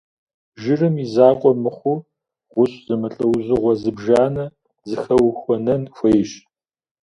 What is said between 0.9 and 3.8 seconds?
и закъуэ мыхъуу, гъущӏ зэмылӏэужьыгъуэ